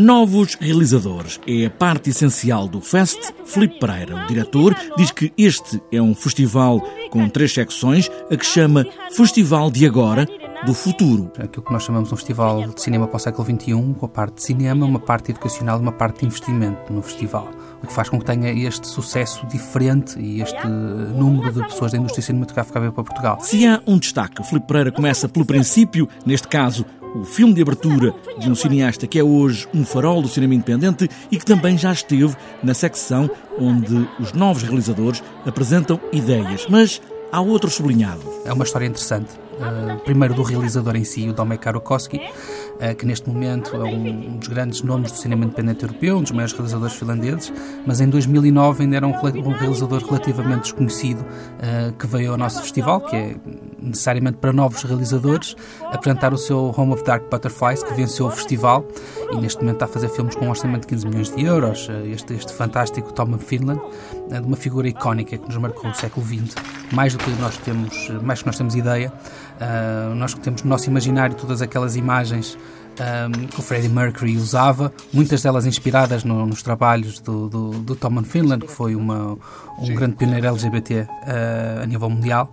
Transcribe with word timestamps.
Novos 0.00 0.54
realizadores 0.54 1.38
é 1.46 1.66
a 1.66 1.70
parte 1.70 2.08
essencial 2.08 2.66
do 2.66 2.80
Fest. 2.80 3.18
Filipe 3.44 3.78
Pereira, 3.78 4.24
o 4.24 4.26
diretor, 4.26 4.74
diz 4.96 5.10
que 5.10 5.30
este 5.36 5.78
é 5.92 6.00
um 6.00 6.14
festival 6.14 6.80
com 7.10 7.28
três 7.28 7.52
secções, 7.52 8.10
a 8.30 8.34
que 8.34 8.46
chama 8.46 8.86
Festival 9.14 9.70
de 9.70 9.84
Agora, 9.84 10.26
do 10.64 10.72
futuro. 10.72 11.30
Aquilo 11.38 11.62
que 11.62 11.70
nós 11.70 11.82
chamamos 11.82 12.10
um 12.10 12.16
festival 12.16 12.66
de 12.68 12.80
cinema 12.80 13.06
para 13.06 13.18
o 13.18 13.20
século 13.20 13.44
XXI, 13.44 13.94
com 13.98 14.06
a 14.06 14.08
parte 14.08 14.36
de 14.36 14.42
cinema, 14.42 14.86
uma 14.86 14.98
parte 14.98 15.32
educacional 15.32 15.78
e 15.78 15.82
uma 15.82 15.92
parte 15.92 16.20
de 16.20 16.26
investimento 16.26 16.90
no 16.90 17.02
festival. 17.02 17.50
O 17.82 17.86
que 17.86 17.92
faz 17.92 18.08
com 18.08 18.18
que 18.18 18.24
tenha 18.24 18.50
este 18.50 18.86
sucesso 18.88 19.46
diferente 19.48 20.18
e 20.18 20.40
este 20.40 20.66
número 20.66 21.52
de 21.52 21.60
pessoas 21.60 21.92
da 21.92 21.98
indústria 21.98 22.22
cinematográfica 22.22 22.78
a 22.78 22.82
vir 22.82 22.92
para 22.92 23.04
Portugal. 23.04 23.38
Se 23.42 23.66
há 23.66 23.82
um 23.86 23.98
destaque, 23.98 24.42
Filipe 24.44 24.66
Pereira 24.66 24.90
começa 24.90 25.28
pelo 25.28 25.44
princípio, 25.44 26.08
neste 26.24 26.48
caso, 26.48 26.86
o 27.14 27.24
filme 27.24 27.54
de 27.54 27.62
abertura 27.62 28.14
de 28.38 28.50
um 28.50 28.54
cineasta 28.54 29.06
que 29.06 29.18
é 29.18 29.24
hoje 29.24 29.68
um 29.74 29.84
farol 29.84 30.22
do 30.22 30.28
cinema 30.28 30.54
independente 30.54 31.08
e 31.30 31.38
que 31.38 31.44
também 31.44 31.76
já 31.76 31.92
esteve 31.92 32.36
na 32.62 32.74
secção 32.74 33.30
onde 33.58 34.08
os 34.18 34.32
novos 34.32 34.62
realizadores 34.62 35.22
apresentam 35.44 36.00
ideias. 36.12 36.66
Mas 36.68 37.00
há 37.32 37.40
outro 37.40 37.70
sublinhado. 37.70 38.22
É 38.44 38.52
uma 38.52 38.64
história 38.64 38.86
interessante 38.86 39.30
Uh, 39.60 39.98
primeiro 40.04 40.32
do 40.32 40.42
realizador 40.42 40.96
em 40.96 41.04
si, 41.04 41.28
o 41.28 41.34
Domé 41.34 41.58
Karokowski, 41.58 42.16
uh, 42.16 42.94
que 42.96 43.04
neste 43.04 43.28
momento 43.28 43.76
é 43.76 43.84
um, 43.84 44.08
um, 44.08 44.38
dos 44.38 44.48
grandes 44.48 44.80
nomes 44.80 45.12
do 45.12 45.18
cinema 45.18 45.44
independente 45.44 45.82
europeu, 45.82 46.16
um 46.16 46.22
dos 46.22 46.30
maiores 46.30 46.54
realizadores 46.54 46.96
finlandeses, 46.96 47.52
mas 47.86 48.00
em 48.00 48.08
2009 48.08 48.84
ainda 48.84 48.96
era 48.96 49.06
um, 49.06 49.12
um 49.12 49.52
realizador 49.52 50.02
relativamente 50.02 50.62
desconhecido 50.62 51.20
uh, 51.20 51.92
que 51.92 52.06
veio 52.06 52.32
ao 52.32 52.38
nosso 52.38 52.62
festival, 52.62 53.02
que 53.02 53.14
é 53.14 53.36
necessariamente 53.82 54.38
para 54.38 54.52
novos 54.52 54.82
realizadores, 54.82 55.56
apresentar 55.86 56.32
o 56.32 56.38
seu 56.38 56.74
Home 56.76 56.92
of 56.92 57.04
Dark 57.04 57.24
Butterflies, 57.30 57.82
que 57.82 57.94
venceu 57.94 58.26
o 58.26 58.30
festival 58.30 58.84
e 59.32 59.36
neste 59.36 59.60
momento 59.60 59.76
está 59.76 59.86
a 59.86 59.88
fazer 59.88 60.08
filmes 60.10 60.34
com 60.34 60.46
um 60.46 60.50
orçamento 60.50 60.82
de 60.82 60.88
15 60.88 61.06
milhões 61.06 61.34
de 61.34 61.44
euros. 61.44 61.88
Este, 62.04 62.34
este 62.34 62.52
fantástico 62.52 63.12
Tom 63.12 63.38
Finland, 63.38 63.80
de 64.28 64.46
uma 64.46 64.56
figura 64.56 64.88
icónica 64.88 65.36
que 65.36 65.46
nos 65.46 65.56
marcou 65.56 65.90
o 65.90 65.94
século 65.94 66.24
XX, 66.26 66.54
mais 66.92 67.14
do 67.14 67.18
que 67.18 67.30
nós 67.40 67.56
temos, 67.58 68.10
mais 68.22 68.40
que 68.40 68.46
nós 68.46 68.56
temos 68.56 68.74
ideia. 68.74 69.12
Nós 70.16 70.34
temos 70.34 70.62
no 70.62 70.70
nosso 70.70 70.88
imaginário 70.88 71.36
todas 71.36 71.62
aquelas 71.62 71.96
imagens 71.96 72.58
um, 73.00 73.46
que 73.46 73.58
o 73.58 73.62
Freddie 73.62 73.88
Mercury 73.88 74.36
usava, 74.36 74.92
muitas 75.12 75.42
delas 75.42 75.66
inspiradas 75.66 76.22
no, 76.22 76.46
nos 76.46 76.62
trabalhos 76.62 77.18
do, 77.18 77.48
do, 77.48 77.70
do 77.80 77.96
Tom 77.96 78.22
Finland, 78.22 78.66
que 78.66 78.72
foi 78.72 78.94
uma, 78.94 79.38
um 79.78 79.86
Sim. 79.86 79.94
grande 79.94 80.16
pioneiro 80.16 80.46
LGBT 80.46 81.02
uh, 81.02 81.82
a 81.82 81.86
nível 81.86 82.10
mundial, 82.10 82.52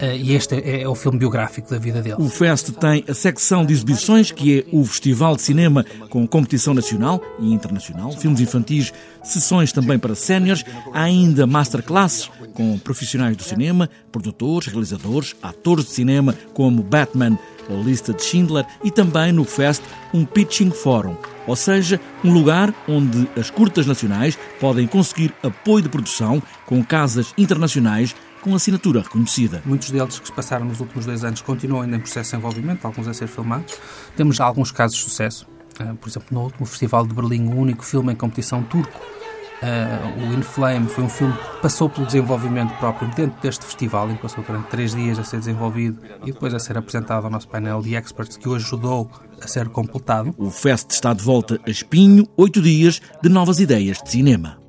uh, 0.00 0.04
e 0.04 0.34
este 0.34 0.54
é, 0.54 0.82
é, 0.82 0.88
o 0.88 0.94
filme 0.94 1.18
biográfico 1.18 1.70
da 1.70 1.78
vida 1.78 2.00
dele. 2.00 2.16
O 2.18 2.28
Fest 2.28 2.70
tem 2.72 3.04
a 3.08 3.14
secção 3.14 3.66
de 3.66 3.72
exibições, 3.72 4.30
que 4.30 4.60
é 4.60 4.64
o 4.72 4.84
Festival 4.84 5.34
de 5.36 5.42
Cinema 5.42 5.84
com 6.08 6.26
competição 6.26 6.74
nacional 6.74 7.20
e 7.38 7.52
internacional, 7.52 8.12
filmes 8.12 8.40
infantis, 8.40 8.92
sessões 9.24 9.72
também 9.72 9.98
para 9.98 10.14
séniores, 10.14 10.64
há 10.92 11.02
ainda 11.02 11.46
masterclasses 11.46 12.30
com 12.54 12.78
profissionais 12.78 13.36
do 13.36 13.42
cinema, 13.42 13.88
produtores, 14.10 14.68
realizadores, 14.68 15.34
atores 15.42 15.86
de 15.86 15.90
cinema 15.90 16.34
como 16.54 16.82
Batman 16.82 17.38
a 17.68 17.72
lista 17.72 18.12
de 18.12 18.22
Schindler 18.22 18.66
e 18.82 18.90
também 18.90 19.32
no 19.32 19.44
Fest 19.44 19.82
um 20.12 20.24
Pitching 20.24 20.70
Forum, 20.70 21.16
ou 21.46 21.56
seja, 21.56 22.00
um 22.24 22.32
lugar 22.32 22.74
onde 22.88 23.28
as 23.36 23.50
curtas 23.50 23.86
nacionais 23.86 24.38
podem 24.60 24.86
conseguir 24.86 25.34
apoio 25.42 25.82
de 25.82 25.88
produção 25.88 26.42
com 26.66 26.84
casas 26.84 27.32
internacionais 27.36 28.14
com 28.40 28.54
assinatura 28.54 29.00
reconhecida. 29.00 29.62
Muitos 29.64 29.90
deles 29.90 30.18
que 30.18 30.26
se 30.26 30.32
passaram 30.32 30.64
nos 30.64 30.80
últimos 30.80 31.04
dois 31.04 31.24
anos 31.24 31.42
continuam 31.42 31.82
ainda 31.82 31.96
em 31.96 32.00
processo 32.00 32.30
de 32.30 32.36
desenvolvimento, 32.36 32.84
alguns 32.84 33.08
a 33.08 33.14
ser 33.14 33.26
filmados. 33.26 33.76
Temos 34.16 34.40
alguns 34.40 34.70
casos 34.70 34.96
de 34.96 35.04
sucesso. 35.04 35.46
Eh, 35.80 35.92
por 36.00 36.08
exemplo, 36.08 36.28
no 36.30 36.42
último 36.44 36.66
Festival 36.66 37.06
de 37.06 37.14
Berlim, 37.14 37.48
o 37.48 37.56
único 37.56 37.84
filme 37.84 38.12
em 38.12 38.16
competição 38.16 38.62
turco 38.62 39.00
Uh, 39.62 40.30
o 40.30 40.34
In 40.34 40.42
Flame 40.42 40.88
foi 40.88 41.04
um 41.04 41.08
filme 41.08 41.32
que 41.32 41.62
passou 41.62 41.88
pelo 41.88 42.06
desenvolvimento 42.06 42.72
próprio 42.78 43.10
dentro 43.16 43.40
deste 43.40 43.64
festival, 43.64 44.08
que 44.08 44.18
passou 44.18 44.44
durante 44.44 44.68
três 44.68 44.94
dias 44.94 45.18
a 45.18 45.24
ser 45.24 45.38
desenvolvido 45.38 46.00
e 46.22 46.32
depois 46.32 46.54
a 46.54 46.60
ser 46.60 46.78
apresentado 46.78 47.24
ao 47.24 47.30
nosso 47.30 47.48
painel 47.48 47.82
de 47.82 47.96
experts, 47.96 48.36
que 48.36 48.48
o 48.48 48.54
ajudou 48.54 49.10
a 49.42 49.46
ser 49.48 49.68
completado. 49.68 50.32
O 50.38 50.50
Fest 50.50 50.92
está 50.92 51.12
de 51.12 51.22
volta 51.22 51.60
a 51.66 51.70
Espinho, 51.70 52.26
oito 52.36 52.62
dias 52.62 53.00
de 53.20 53.28
novas 53.28 53.58
ideias 53.58 53.98
de 54.02 54.10
cinema. 54.10 54.67